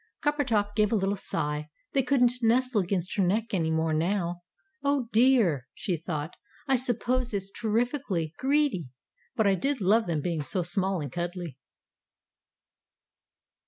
Coppertop 0.23 0.73
gave 0.75 0.91
a 0.91 0.95
little 0.95 1.15
sigh. 1.15 1.69
They 1.93 2.01
couldn't 2.01 2.31
nestle 2.41 2.81
against 2.81 3.15
her 3.17 3.23
neck 3.23 3.53
any 3.53 3.69
more, 3.69 3.93
now. 3.93 4.41
"Oh, 4.83 5.09
dear!" 5.11 5.67
she 5.75 5.95
thought. 5.95 6.37
"I 6.67 6.75
suppose 6.75 7.35
it's 7.35 7.51
terrifikly 7.51 8.33
greedy, 8.39 8.89
but 9.35 9.45
I 9.45 9.53
did 9.53 9.79
love 9.79 10.07
them 10.07 10.21
being 10.21 10.41
so 10.41 10.63
small 10.63 11.01
and 11.01 11.11
cuddly." 11.11 11.55